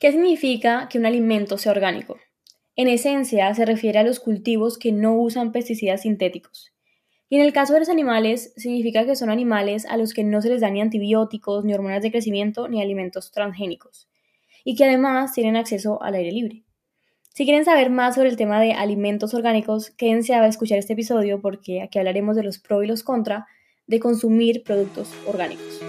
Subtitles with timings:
[0.00, 2.16] ¿Qué significa que un alimento sea orgánico?
[2.74, 6.72] En esencia, se refiere a los cultivos que no usan pesticidas sintéticos.
[7.28, 10.40] Y en el caso de los animales, significa que son animales a los que no
[10.40, 14.08] se les da ni antibióticos, ni hormonas de crecimiento, ni alimentos transgénicos.
[14.64, 16.64] Y que además tienen acceso al aire libre.
[17.34, 21.42] Si quieren saber más sobre el tema de alimentos orgánicos, quédense a escuchar este episodio
[21.42, 23.48] porque aquí hablaremos de los pros y los contra
[23.86, 25.82] de consumir productos orgánicos.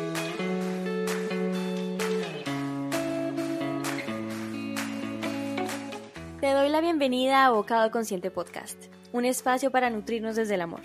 [6.82, 10.82] Bienvenida a Bocado Consciente Podcast, un espacio para nutrirnos desde el amor.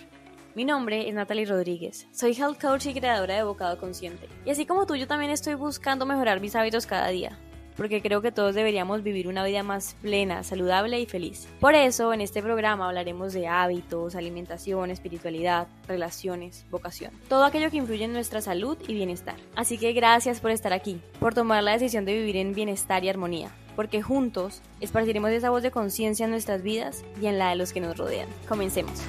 [0.54, 4.28] Mi nombre es Natalie Rodríguez, soy health coach y creadora de Bocado Consciente.
[4.44, 7.38] Y así como tú, yo también estoy buscando mejorar mis hábitos cada día,
[7.78, 11.48] porque creo que todos deberíamos vivir una vida más plena, saludable y feliz.
[11.60, 17.78] Por eso, en este programa hablaremos de hábitos, alimentación, espiritualidad, relaciones, vocación, todo aquello que
[17.78, 19.36] influye en nuestra salud y bienestar.
[19.54, 23.08] Así que gracias por estar aquí, por tomar la decisión de vivir en bienestar y
[23.08, 27.56] armonía porque juntos esparciremos esa voz de conciencia en nuestras vidas y en la de
[27.56, 28.28] los que nos rodean.
[28.48, 29.00] Comencemos.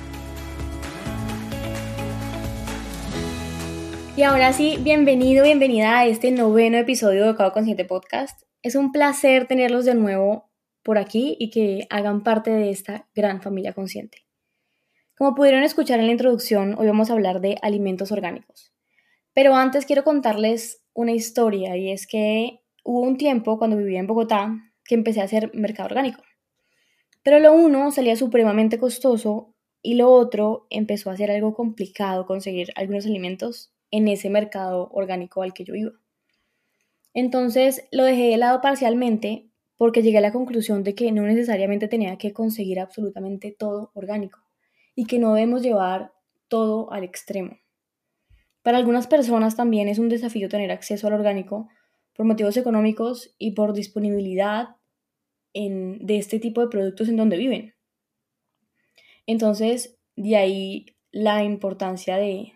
[4.18, 8.42] Y ahora sí, bienvenido, bienvenida a este noveno episodio de Cabo Consciente Podcast.
[8.62, 10.50] Es un placer tenerlos de nuevo
[10.84, 14.26] por aquí y que hagan parte de esta gran familia consciente.
[15.18, 18.74] Como pudieron escuchar en la introducción, hoy vamos a hablar de alimentos orgánicos.
[19.34, 24.08] Pero antes quiero contarles una historia y es que hubo un tiempo cuando vivía en
[24.08, 26.24] Bogotá que empecé a hacer mercado orgánico.
[27.22, 32.70] Pero lo uno salía supremamente costoso y lo otro empezó a ser algo complicado conseguir
[32.76, 35.92] algunos alimentos en ese mercado orgánico al que yo iba.
[37.14, 41.90] Entonces lo dejé de lado parcialmente porque llegué a la conclusión de que no necesariamente
[41.90, 44.40] tenía que conseguir absolutamente todo orgánico
[44.96, 46.14] y que no debemos llevar
[46.48, 47.58] todo al extremo.
[48.64, 51.68] Para algunas personas también es un desafío tener acceso al orgánico
[52.18, 54.76] por motivos económicos y por disponibilidad
[55.54, 57.74] de este tipo de productos en donde viven.
[59.26, 62.54] Entonces, de ahí la importancia de,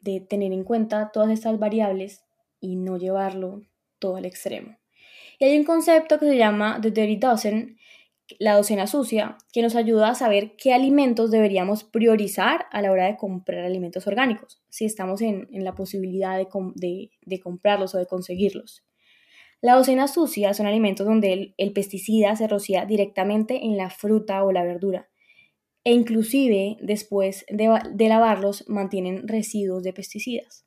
[0.00, 2.24] de tener en cuenta todas estas variables
[2.60, 3.62] y no llevarlo
[3.98, 4.78] todo al extremo.
[5.38, 7.78] Y hay un concepto que se llama The Dirty Dozen,
[8.38, 13.06] la docena sucia, que nos ayuda a saber qué alimentos deberíamos priorizar a la hora
[13.06, 18.84] de comprar alimentos orgánicos, si estamos en, la posibilidad de, comprarlos o de conseguirlos.
[19.60, 24.52] La docena sucia son alimentos donde el, pesticida se rocía directamente en la fruta o
[24.52, 25.08] la verdura,
[25.84, 30.64] e inclusive después de, de lavarlos mantienen residuos de pesticidas.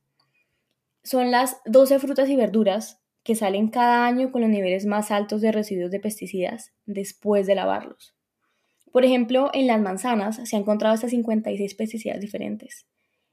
[1.03, 5.41] Son las 12 frutas y verduras que salen cada año con los niveles más altos
[5.41, 8.15] de residuos de pesticidas después de lavarlos.
[8.91, 12.85] Por ejemplo, en las manzanas se han encontrado hasta 56 pesticidas diferentes.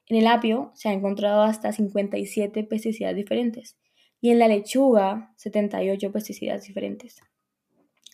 [0.06, 3.76] En el apio se han encontrado hasta 57 pesticidas diferentes.
[4.18, 7.20] Y en la lechuga, 78 pesticidas diferentes.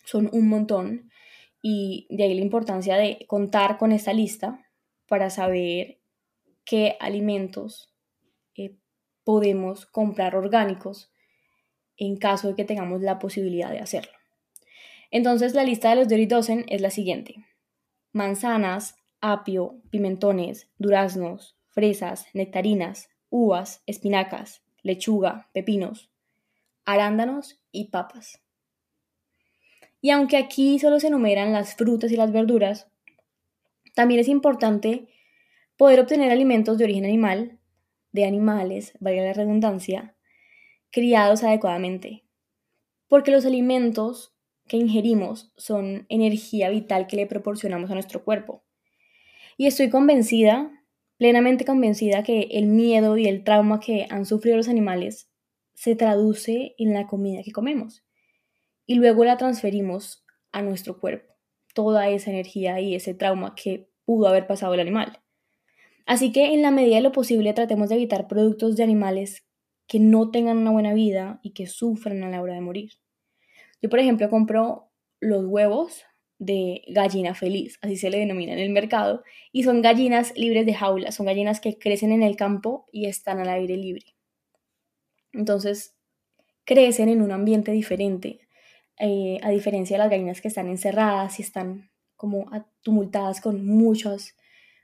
[0.03, 1.09] Son un montón.
[1.61, 4.65] Y de ahí la importancia de contar con esta lista
[5.07, 5.99] para saber
[6.65, 7.95] qué alimentos
[8.57, 8.75] eh,
[9.23, 11.13] podemos comprar orgánicos
[11.99, 14.13] en caso de que tengamos la posibilidad de hacerlo.
[15.11, 17.45] Entonces la lista de los Dirty Dozen es la siguiente.
[18.13, 26.09] Manzanas, apio, pimentones, duraznos, fresas, nectarinas, uvas, espinacas, lechuga, pepinos,
[26.85, 28.41] arándanos y papas.
[30.01, 32.87] Y aunque aquí solo se enumeran las frutas y las verduras,
[33.93, 35.09] también es importante
[35.75, 37.59] poder obtener alimentos de origen animal,
[38.11, 40.15] de animales, valga la redundancia,
[40.91, 42.25] criados adecuadamente.
[43.07, 44.35] Porque los alimentos
[44.67, 48.63] que ingerimos son energía vital que le proporcionamos a nuestro cuerpo.
[49.57, 50.71] Y estoy convencida,
[51.17, 55.29] plenamente convencida, que el miedo y el trauma que han sufrido los animales
[55.73, 58.05] se traduce en la comida que comemos.
[58.85, 61.33] Y luego la transferimos a nuestro cuerpo.
[61.73, 65.19] Toda esa energía y ese trauma que pudo haber pasado el animal.
[66.05, 69.48] Así que en la medida de lo posible tratemos de evitar productos de animales
[69.89, 72.91] que no tengan una buena vida y que sufran a la hora de morir.
[73.81, 76.03] Yo, por ejemplo, compro los huevos
[76.37, 80.75] de gallina feliz, así se le denomina en el mercado, y son gallinas libres de
[80.75, 84.15] jaula, son gallinas que crecen en el campo y están al aire libre.
[85.33, 85.97] Entonces,
[86.65, 88.47] crecen en un ambiente diferente,
[88.99, 92.45] eh, a diferencia de las gallinas que están encerradas y están como
[92.83, 94.35] tumultadas con muchos,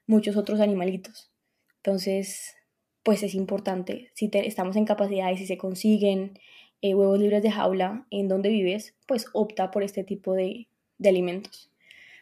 [0.08, 1.32] muchos otros animalitos.
[1.78, 2.56] Entonces,
[3.06, 4.10] pues es importante.
[4.16, 6.40] Si estamos en capacidad si se consiguen
[6.82, 10.68] eh, huevos libres de jaula en donde vives, pues opta por este tipo de,
[11.06, 11.72] alimentos.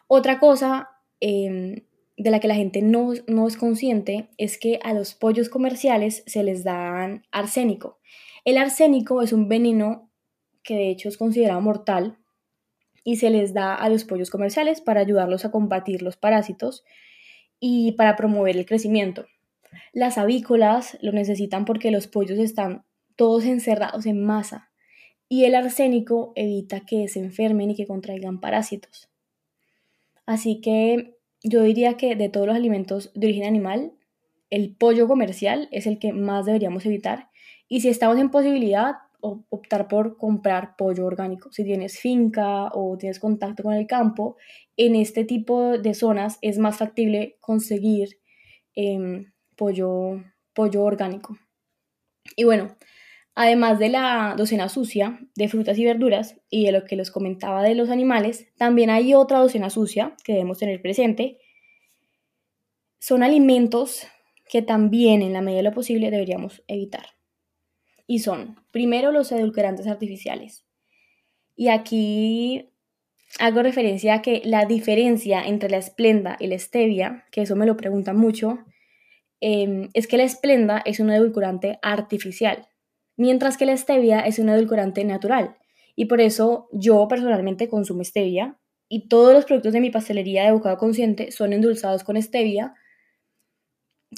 [0.07, 0.89] Otra cosa
[1.21, 1.83] em,
[2.17, 6.21] de la que la gente no, no, es consciente es que a los pollos comerciales
[6.27, 7.99] se les dan arsénico.
[8.43, 10.11] El arsénico es un veneno
[10.63, 12.17] que de hecho es considerado mortal
[13.05, 16.83] y se les da a los pollos comerciales para ayudarlos a combatir los parásitos
[17.61, 19.27] y para promover el crecimiento.
[19.91, 22.85] Las avícolas lo necesitan porque los pollos están
[23.15, 24.71] todos encerrados en masa
[25.29, 29.09] y el arsénico evita que se enfermen y que contraigan parásitos.
[30.25, 33.93] Así que yo diría que de todos los alimentos de origen animal,
[34.49, 37.29] el pollo comercial es el que más deberíamos evitar.
[37.67, 38.93] Y si estamos en posibilidad,
[39.49, 41.51] optar por comprar pollo orgánico.
[41.51, 44.37] Si tienes finca o tienes contacto con el campo,
[44.77, 48.19] en este tipo de zonas es más factible conseguir
[48.75, 50.23] em, pollo,
[50.53, 51.37] pollo orgánico.
[52.35, 52.77] Y bueno,
[53.35, 57.63] además de la docena sucia de frutas y verduras y de lo que les comentaba
[57.63, 61.39] de los animales, también hay otra docena sucia que debemos tener presente.
[62.99, 64.07] Son alimentos
[64.49, 67.07] que también en la medida de lo posible deberíamos evitar.
[68.05, 70.65] Y son, primero, los edulcorantes artificiales.
[71.55, 72.69] Y aquí
[73.39, 77.65] hago referencia a que la diferencia entre la esplenda y la stevia, que eso me
[77.65, 78.59] lo preguntan mucho,
[79.43, 82.67] em, es que la esplenda es un edulcorante artificial,
[83.17, 85.57] mientras que la stevia es un edulcorante natural.
[85.95, 88.57] Y por eso yo personalmente consumo stevia
[88.87, 92.73] y todos los productos de mi pastelería de bocado consciente son endulzados con stevia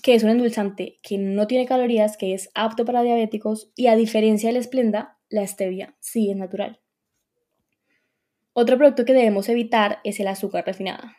[0.03, 3.95] que es un endulzante que no tiene calorías, que es apto para diabéticos y a
[3.95, 6.79] diferencia de la esplenda, la stevia sí es natural.
[8.53, 11.17] Otro producto que debemos evitar es el azúcar refinada.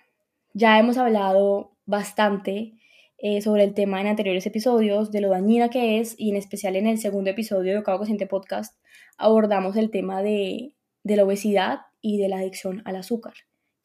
[0.54, 2.74] Ya hemos hablado bastante
[3.18, 6.76] eh, sobre el tema en anteriores episodios, de lo dañina que es, y en especial
[6.76, 8.78] en el segundo episodio de Ocavo Consciente Podcast
[9.18, 13.34] abordamos el tema de, de la obesidad y de la adicción al azúcar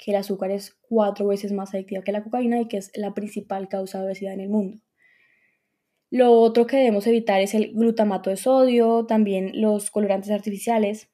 [0.02, 3.14] que el azúcar es cuatro veces más adictiva que la cocaína y que es la
[3.14, 4.82] principal causa de obesidad en el mundo.
[6.10, 11.10] Lo otro que debemos evitar es el glutamato de sodio, también los colorantes artificiales,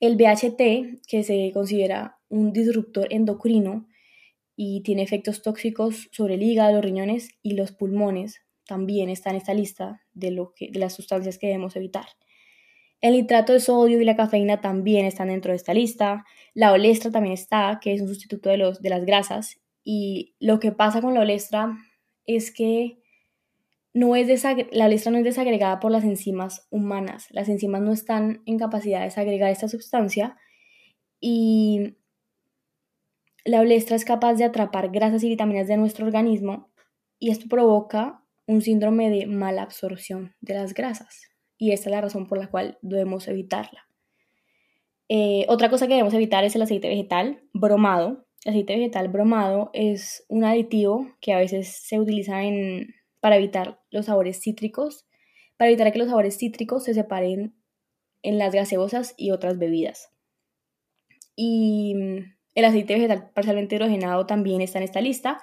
[0.00, 3.87] el BHT, que se considera un disruptor endocrino
[4.60, 9.36] y tiene efectos tóxicos sobre el hígado, los riñones y los pulmones, también está en
[9.36, 12.06] esta lista de, lo de las sustancias que debemos evitar.
[13.00, 16.24] El nitrato de sodio y la cafeína también están dentro de esta lista.
[16.54, 19.60] La olestra también está, que es un sustituto de, los, de las grasas.
[19.84, 21.78] Y lo que pasa con la olestra
[22.26, 22.98] es que
[23.94, 27.28] no es la olestra no es desagregada por las enzimas humanas.
[27.30, 30.36] Las enzimas no están en capacidad de desagregar esta sustancia
[31.20, 31.97] y
[33.48, 36.70] la olestra es capaz de atrapar grasas y vitaminas de nuestro organismo
[37.18, 42.02] y esto provoca un síndrome de mala absorción de las grasas y esta es la
[42.02, 43.88] razón por la cual debemos evitarla.
[45.08, 48.26] Eh, otra cosa que debemos evitar es el aceite vegetal bromado.
[48.44, 53.80] El aceite vegetal bromado es un aditivo que a veces se utiliza en, para evitar
[53.90, 55.06] los sabores cítricos,
[55.56, 57.56] para evitar que los sabores cítricos se separen
[58.22, 60.10] en las gaseosas y otras bebidas.
[61.34, 61.94] Y
[62.58, 65.38] el aceite vegetal parcialmente hidrogenado también está en esta lista.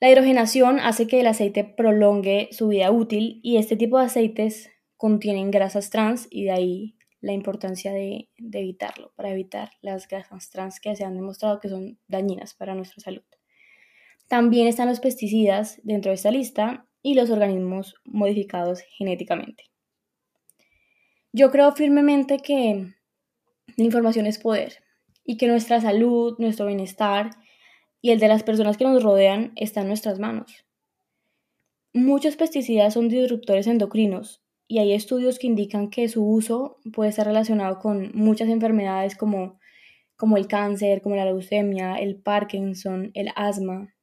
[0.00, 4.68] La hidrogenación hace que el aceite prolongue su vida útil y este tipo de aceites
[4.96, 10.80] contienen grasas trans y de ahí la importancia de, evitarlo, para evitar las grasas trans
[10.80, 13.22] que se han demostrado que son dañinas para nuestra salud.
[14.26, 19.64] También están los pesticidas dentro de esta lista y los organismos modificados genéticamente.
[21.32, 22.94] Yo creo firmemente que
[23.76, 24.87] la información es poder
[25.28, 27.28] y que nuestra salud, nuestro bienestar
[28.00, 30.64] y el de las personas que nos rodean está en nuestras manos.
[31.92, 37.26] Muchos pesticidas son disruptores endocrinos y hay estudios que indican que su uso puede estar
[37.26, 39.60] relacionado con muchas enfermedades como,
[40.16, 43.94] como el cáncer, como la leucemia, el Parkinson, el asma,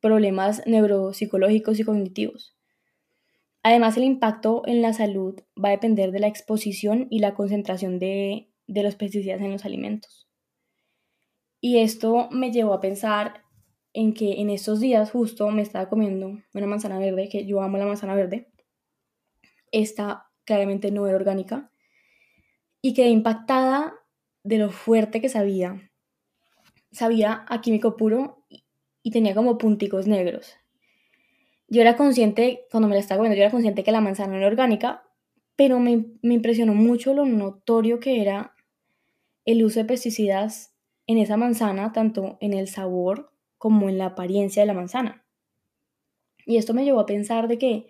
[0.00, 2.56] problemas neuropsicológicos y cognitivos.
[3.62, 7.98] Además, el impacto en la salud va a depender de la exposición y la concentración
[7.98, 10.28] de, de los pesticidas en los alimentos.
[11.60, 13.42] Y esto me llevó a pensar
[13.92, 17.78] en que en estos días justo me estaba comiendo una manzana verde, que yo amo
[17.78, 18.52] la manzana verde,
[19.72, 21.72] esta claramente no era orgánica,
[22.80, 23.94] y quedé impactada
[24.44, 25.90] de lo fuerte que sabía.
[26.92, 28.44] Sabía a químico puro
[29.02, 30.56] y tenía como punticos negros.
[31.66, 34.38] Yo era consciente, cuando me la estaba comiendo, yo era consciente que la manzana no
[34.38, 35.02] era orgánica,
[35.56, 38.54] pero me, me impresionó mucho lo notorio que era
[39.52, 40.74] el uso de pesticidas
[41.06, 45.24] en esa manzana, tanto en el sabor como en la apariencia de la manzana.
[46.44, 47.86] Y esto me llevó a pensar de que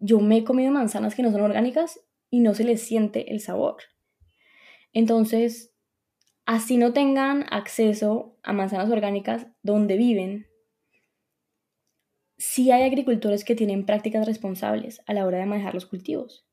[0.00, 3.38] yo me he comido manzanas que no son orgánicas y no se les siente el
[3.38, 3.76] sabor.
[4.92, 5.72] Entonces,
[6.46, 10.48] así no tengan acceso a manzanas orgánicas donde viven,
[12.38, 16.44] sí hay agricultores que tienen prácticas responsables a la hora de manejar los cultivos.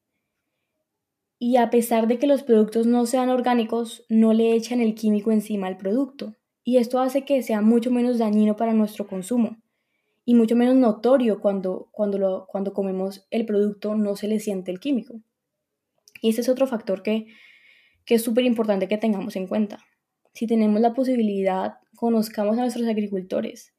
[1.39, 5.31] Y a pesar de que los productos no sean orgánicos, no le echan el químico
[5.31, 6.35] encima al producto.
[6.65, 9.57] Y esto hace que sea mucho menos dañino para nuestro consumo
[10.25, 14.81] y mucho menos notorio cuando, cuando, cuando comemos el producto no se le siente el
[14.81, 15.21] químico.
[16.21, 17.27] Y ese es otro factor que,
[18.05, 19.79] que es súper importante que tengamos en cuenta.
[20.33, 23.73] Si tenemos la posibilidad, conozcamos a nuestros agricultores,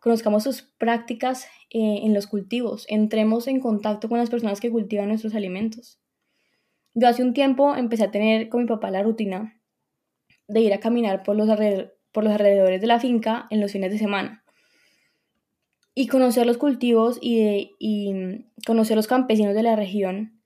[0.00, 5.08] conozcamos sus prácticas eh, en los cultivos, entremos en contacto con las personas que cultivan
[5.08, 6.00] nuestros alimentos.
[7.00, 9.56] Yo hace un tiempo empecé a tener con mi papá la rutina
[10.48, 11.48] de ir a caminar por los,
[12.10, 14.42] por los alrededores de la finca en los fines de semana.
[15.94, 20.42] Y conocer los cultivos y, y conocer los campesinos de la región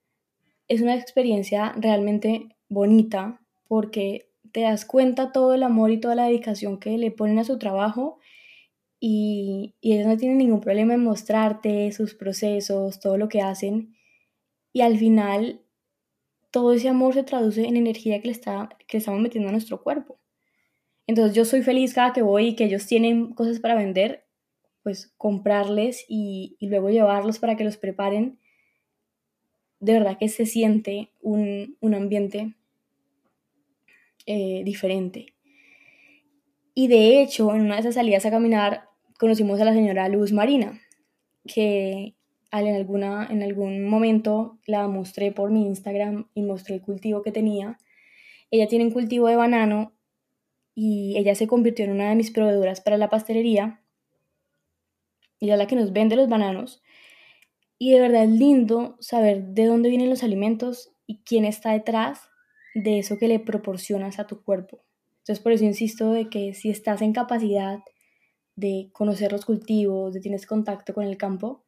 [0.67, 6.25] es una experiencia realmente bonita porque te das cuenta todo el amor y toda la
[6.25, 8.19] dedicación que le ponen a su trabajo
[8.99, 13.95] y, y ellos no tienen ningún problema en mostrarte sus procesos, todo lo que hacen.
[14.71, 15.62] Y al final
[16.53, 19.81] todo ese amor se traduce en energía que le, está, que estamos metiendo a nuestro
[19.81, 20.19] cuerpo.
[21.07, 24.27] Entonces yo soy feliz cada que voy y que ellos tienen cosas para vender,
[24.83, 28.39] pues comprarles y, luego llevarlos para que los preparen.
[29.79, 32.53] De verdad que se siente un, ambiente
[34.27, 35.33] eh, diferente.
[36.75, 40.31] Y de hecho, en una de esas salidas a caminar, conocimos a la señora Luz
[40.31, 40.79] Marina,
[41.47, 42.13] que
[42.61, 47.31] en, alguna, en algún momento la mostré por mi Instagram y mostré el cultivo que
[47.31, 47.79] tenía.
[48.51, 49.93] Ella tiene un cultivo de banano
[50.75, 53.81] y ella se convirtió en una de mis proveedoras para la pastelería.
[55.39, 56.83] Ella es la que nos vende los bananos.
[57.79, 62.29] Y de verdad es lindo saber de dónde vienen los alimentos y quién está detrás
[62.75, 64.83] de eso que le proporcionas a tu cuerpo.
[65.19, 67.79] Entonces por eso insisto de que si estás en capacidad
[68.55, 71.62] de conocer los cultivos, de tienes contacto con el campo,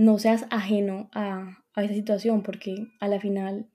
[0.00, 3.68] no seas ajeno a, esa situación, porque a la final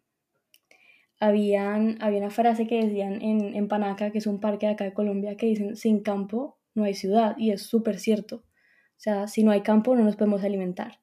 [1.20, 4.86] habían, había una frase que decían en, en Panaca, que es un parque de acá
[4.86, 8.38] de Colombia, que dicen, sin campo no hay ciudad, y es súper cierto.
[8.38, 11.00] O sea, si no hay campo no nos podemos alimentar.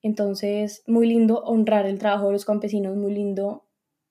[0.00, 3.66] Entonces, muy lindo honrar el trabajo de los campesinos, muy lindo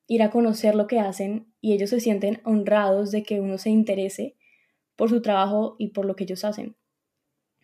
[0.08, 3.70] ir a conocer lo que hacen y ellos se sienten honrados de que uno se
[3.70, 4.36] interese
[4.98, 6.76] por su trabajo y por lo que ellos hacen.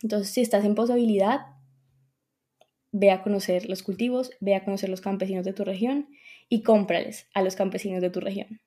[0.02, 1.57] Entonces, si estás en posibilidad,
[2.92, 6.10] ve a conocer los cultivos, ve a conocer los campesinos de tu región
[6.50, 8.62] y cómprales a los campesinos de tu región.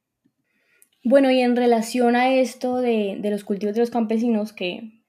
[1.02, 5.02] Bueno, y en relación a esto de, los cultivos de los campesinos, que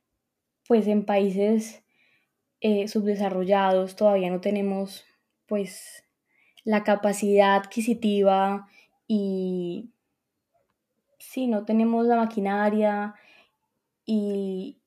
[0.67, 1.83] pues en países
[2.61, 5.03] eh, subdesarrollados todavía no tenemos
[5.47, 6.05] pues
[6.63, 8.69] la capacidad adquisitiva
[9.05, 9.91] y
[11.19, 13.15] sí, no tenemos la maquinaria
[14.05, 14.81] y,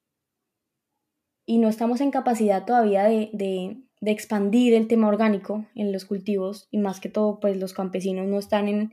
[1.45, 6.69] y no estamos en capacidad todavía de, de expandir el tema orgánico en los cultivos
[6.71, 8.93] y más que todo pues los campesinos no están en,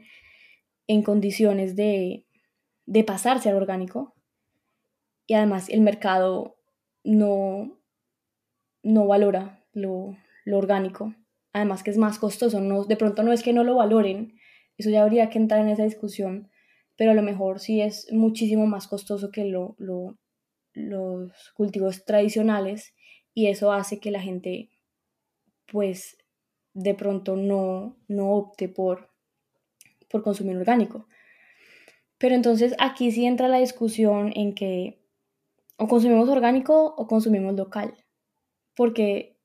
[0.87, 2.25] en condiciones de,
[2.85, 4.13] de pasarse al orgánico.
[5.27, 6.57] Y además el mercado
[7.03, 7.79] no,
[8.83, 11.15] no valora lo, lo, orgánico,
[11.53, 14.35] además que es más costoso, no, de pronto no es que no lo valoren,
[14.77, 16.49] eso ya habría que entrar en esa discusión,
[16.97, 20.17] pero a lo mejor sí es muchísimo más costoso que lo, lo,
[20.73, 22.93] los cultivos tradicionales
[23.33, 24.69] y eso hace que la gente
[25.71, 26.17] pues
[26.73, 29.09] de pronto no, no opte por,
[30.09, 31.07] por consumir orgánico.
[32.17, 35.01] Pero entonces aquí sí entra la discusión en que
[35.77, 37.95] o consumimos orgánico o consumimos local.
[38.75, 39.37] Porque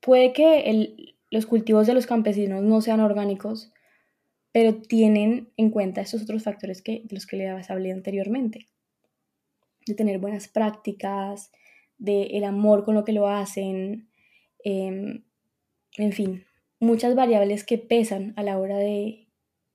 [0.00, 3.72] puede que los cultivos de los campesinos no sean orgánicos,
[4.52, 8.66] pero tienen en cuenta estos otros factores que, de los que les hablé anteriormente.
[9.86, 11.50] De tener buenas prácticas,
[11.98, 14.08] de el amor con lo que lo hacen,
[14.64, 15.22] eh,
[15.96, 16.44] en fin,
[16.80, 19.26] muchas variables que pesan a la hora de,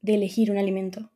[0.04, 1.12] elegir un alimento.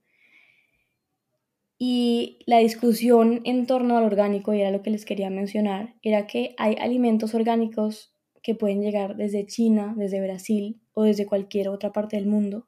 [1.78, 6.28] Y la discusión en torno al orgánico, y era lo que les quería mencionar, era
[6.28, 11.92] que hay alimentos orgánicos que pueden llegar desde China, desde Brasil o desde cualquier otra
[11.92, 12.68] parte del mundo.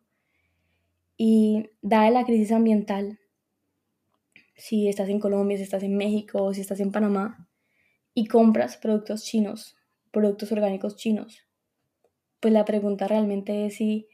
[1.18, 3.20] Y dada la crisis ambiental,
[4.56, 7.50] si estás en Colombia, si estás en México, si estás en Panamá,
[8.13, 9.77] y compras productos chinos,
[10.12, 11.45] productos orgánicos chinos,
[12.46, 14.08] pues la pregunta realmente es si,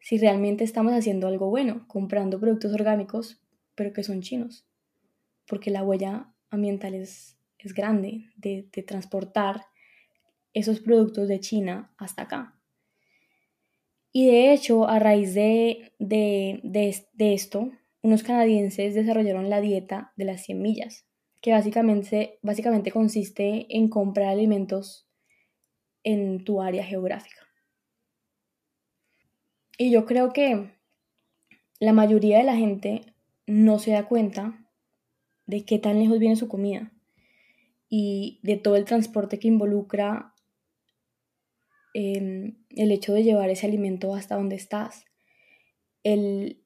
[0.00, 3.42] si realmente estamos haciendo algo bueno, comprando productos orgánicos,
[3.74, 4.66] pero que son chinos,
[5.46, 9.66] porque la huella ambiental es, es grande de, transportar
[10.54, 12.58] esos productos de China hasta acá.
[14.12, 20.24] Y de hecho, a raíz de, de, de, esto, unos canadienses desarrollaron la dieta de
[20.24, 21.04] las 100 millas,
[21.42, 25.06] que básicamente, básicamente consiste en comprar alimentos
[26.02, 27.41] en tu área geográfica.
[29.78, 30.70] Y yo creo que
[31.80, 33.02] la mayoría de la gente
[33.46, 34.58] no se da cuenta
[35.46, 36.92] de qué tan lejos viene su comida
[37.88, 40.34] y de todo el transporte que involucra
[41.94, 45.04] em, el hecho de llevar ese alimento hasta donde estás,
[46.02, 46.62] el,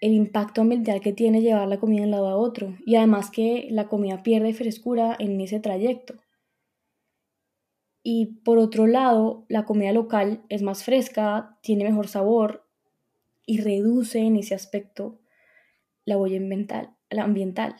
[0.00, 3.30] el impacto ambiental que tiene llevar la comida de un lado a otro y además
[3.30, 6.14] que la comida pierde frescura en ese trayecto.
[8.02, 12.66] Y por otro lado, la comida local es más fresca, tiene mejor sabor
[13.46, 15.20] y reduce en ese aspecto
[16.04, 16.96] la huella ambiental.
[17.10, 17.76] La ambiental.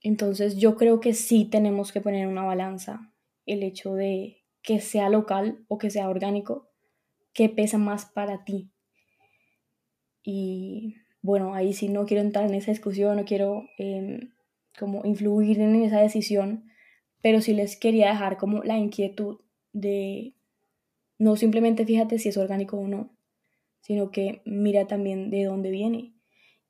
[0.00, 3.12] Entonces yo creo que sí tenemos que poner en una balanza
[3.46, 6.70] el hecho de que sea local o que sea orgánico,
[7.32, 8.70] qué pesa más para ti.
[10.22, 14.32] Y bueno, ahí sí no quiero entrar en esa discusión, no quiero em,
[14.78, 16.66] como influir en esa decisión,
[17.24, 19.38] pero sí les quería dejar como la inquietud
[19.72, 20.34] de
[21.18, 23.16] no simplemente fíjate si es orgánico o no,
[23.80, 26.12] sino que mira también de dónde viene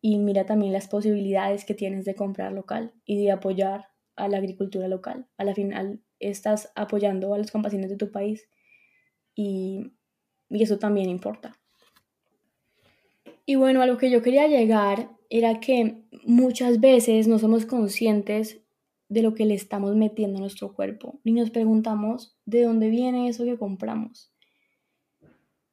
[0.00, 4.36] y mira también las posibilidades que tienes de comprar local y de apoyar a la
[4.36, 5.26] agricultura local.
[5.38, 8.48] A la final estás apoyando a los campesinos de tu país
[9.34, 9.90] y,
[10.50, 11.58] y eso también importa.
[13.44, 18.63] Y bueno, a lo que yo quería llegar era que muchas veces no somos conscientes
[19.14, 23.28] de lo que le estamos metiendo a nuestro cuerpo, ni nos preguntamos de dónde viene
[23.28, 24.34] eso que compramos.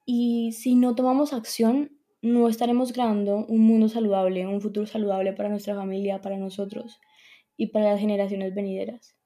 [0.06, 5.50] Y si no tomamos acción, no estaremos creando un mundo saludable, un futuro saludable para
[5.50, 7.00] nuestra familia, para nosotros
[7.58, 9.18] y para las generaciones venideras.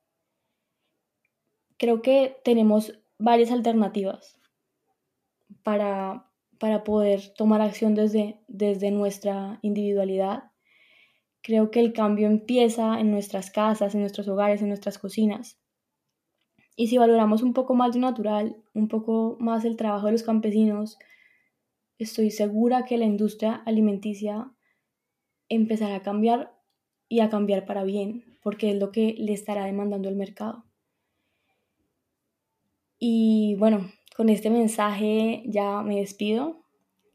[1.78, 4.40] Creo que tenemos varias alternativas
[5.62, 10.52] para, para poder tomar acción desde, desde nuestra individualidad
[11.46, 15.60] Creo que el cambio empieza en nuestras casas, en nuestros hogares, en nuestras cocinas.
[16.76, 20.24] Y si valoramos un poco más lo natural, un poco más el trabajo de los
[20.24, 20.98] campesinos,
[22.00, 24.52] estoy segura que la industria alimenticia
[25.48, 26.52] empezará a cambiar
[27.10, 30.66] y a cambiar para bien, porque es lo que le estará demandando el mercado.
[32.98, 36.64] Y bueno, con este mensaje ya me despido.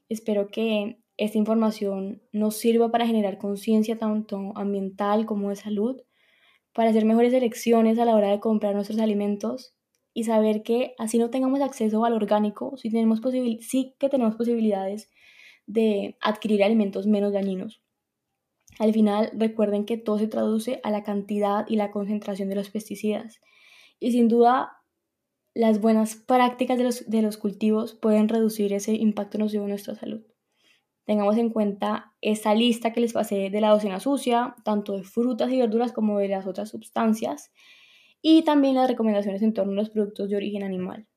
[0.09, 6.01] Espero que esta información nos sirva para generar conciencia tanto ambiental como de salud,
[6.73, 9.75] para hacer mejores elecciones a la hora de comprar nuestros alimentos
[10.15, 13.21] y saber que así no tengamos acceso al orgánico, sí, tenemos
[13.61, 15.11] sí que tenemos posibilidades
[15.67, 17.83] de adquirir alimentos menos dañinos.
[18.79, 22.71] Al final, recuerden que todo se traduce a la cantidad y la concentración de los
[22.71, 23.41] pesticidas.
[23.99, 24.73] Y sin duda,
[25.53, 29.95] las buenas prácticas de los, de los cultivos pueden reducir ese impacto nocivo en nuestra
[29.97, 30.30] salud
[31.11, 35.51] tengamos en cuenta esa lista que les pasé de la docena sucia, tanto de frutas
[35.51, 37.51] y verduras como de las otras sustancias,
[38.23, 41.09] y también las recomendaciones en torno a los productos de origen animal.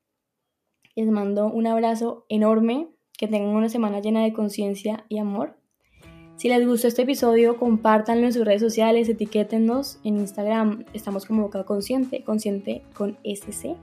[0.96, 5.60] Les mando un abrazo enorme, que tengan una semana llena de conciencia y amor.
[6.38, 11.42] Si les gustó este episodio, compártanlo en sus redes sociales, etiquétennos en Instagram, estamos como
[11.42, 13.76] Bocado Consciente, consciente con SC.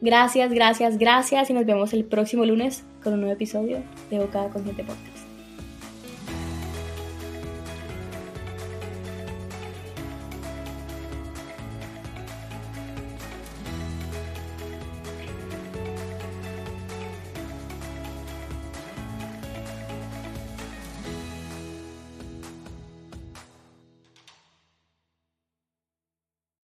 [0.00, 4.50] Gracias, gracias, gracias y nos vemos el próximo lunes con un nuevo episodio de Bocado
[4.50, 5.21] Consciente Podcast.